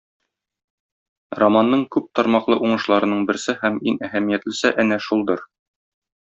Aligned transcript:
Романның 1.43 1.83
күп 1.95 2.07
тармаклы 2.19 2.57
уңышларының 2.69 3.21
берсе 3.33 3.55
һәм 3.61 3.79
иң 3.93 4.01
әһәмиятлесе 4.09 4.73
әнә 4.87 4.99
шулдыр. 5.11 5.47